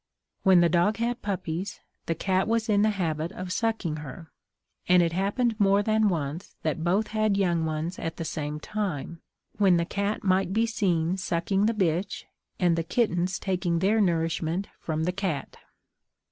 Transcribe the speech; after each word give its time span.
When 0.41 0.61
the 0.61 0.67
dog 0.67 0.97
had 0.97 1.21
puppies, 1.21 1.79
the 2.07 2.15
cat 2.15 2.47
was 2.47 2.67
in 2.69 2.81
the 2.81 2.89
habit 2.89 3.31
of 3.33 3.51
sucking 3.51 3.97
her; 3.97 4.31
and 4.89 5.03
it 5.03 5.13
happened 5.13 5.55
more 5.59 5.83
than 5.83 6.09
once 6.09 6.55
that 6.63 6.83
both 6.83 7.09
had 7.09 7.37
young 7.37 7.65
ones 7.65 7.99
at 7.99 8.17
the 8.17 8.25
same 8.25 8.59
time, 8.59 9.21
when 9.59 9.77
the 9.77 9.85
cat 9.85 10.23
might 10.23 10.53
be 10.53 10.65
seen 10.65 11.17
sucking 11.17 11.67
the 11.67 11.75
bitch, 11.75 12.23
and 12.59 12.75
the 12.75 12.83
kittens 12.83 13.37
taking 13.37 13.77
their 13.77 14.01
nourishment 14.01 14.69
from 14.79 15.03
the 15.03 15.11
cat. 15.11 15.57